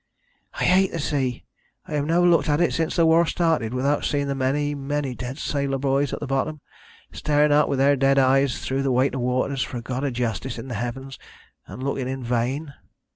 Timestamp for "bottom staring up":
6.25-7.69